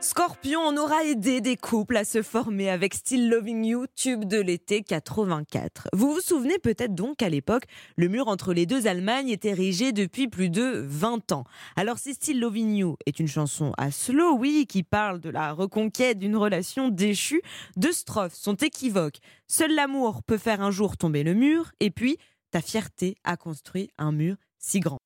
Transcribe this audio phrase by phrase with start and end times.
[0.00, 4.40] Scorpion en aura aidé des couples à se former avec Still Loving You, tube de
[4.40, 5.88] l'été 84.
[5.92, 7.64] Vous vous souvenez peut-être donc qu'à l'époque,
[7.96, 11.42] le mur entre les deux Allemagnes était érigé depuis plus de 20 ans.
[11.74, 15.52] Alors si Still Loving You est une chanson à slow, oui, qui parle de la
[15.52, 17.42] reconquête d'une relation déchue,
[17.76, 19.18] deux strophes sont équivoques.
[19.48, 22.18] Seul l'amour peut faire un jour tomber le mur, et puis
[22.52, 24.98] ta fierté a construit un mur si grand.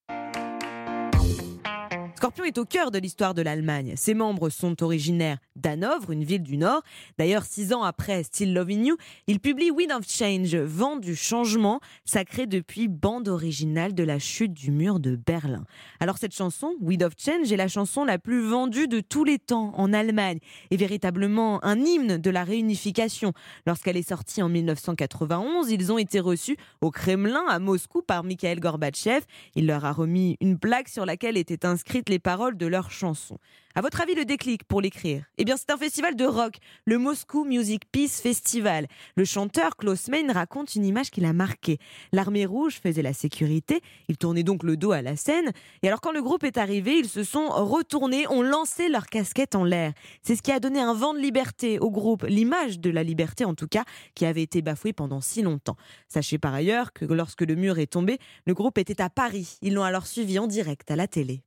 [2.23, 3.95] Scorpion est au cœur de l'histoire de l'Allemagne.
[3.97, 6.83] Ses membres sont originaires d'Hanovre, une ville du Nord.
[7.19, 11.81] D'ailleurs, six ans après Still Loving You, il publie Wind of Change, Vent du changement,
[12.05, 15.65] sacré depuis bande originale de la chute du mur de Berlin.
[15.99, 19.41] Alors cette chanson, Wind of Change, est la chanson la plus vendue de tous les
[19.41, 20.39] temps en Allemagne
[20.71, 23.33] et véritablement un hymne de la réunification.
[23.67, 28.61] Lorsqu'elle est sortie en 1991, ils ont été reçus au Kremlin à Moscou par Mikhail
[28.61, 29.23] Gorbatchev.
[29.57, 33.39] Il leur a remis une plaque sur laquelle était inscrite les paroles de leur chanson.
[33.75, 35.25] À votre avis, le déclic pour l'écrire?
[35.39, 38.87] Eh bien, c'est un festival de rock, le Moscow Music Peace Festival.
[39.17, 41.79] Le chanteur Klaus Main raconte une image qui l'a marqué.
[42.13, 46.03] L'armée rouge faisait la sécurité, il tournait donc le dos à la scène, et alors
[46.03, 49.95] quand le groupe est arrivé, ils se sont retournés, ont lancé leur casquette en l'air.
[50.21, 53.47] C'est ce qui a donné un vent de liberté au groupe, l'image de la liberté
[53.47, 55.79] en tout cas, qui avait été bafouée pendant si longtemps.
[56.09, 59.57] Sachez par ailleurs que lorsque le mur est tombé, le groupe était à Paris.
[59.63, 61.43] Ils l'ont alors suivi en direct à la télé.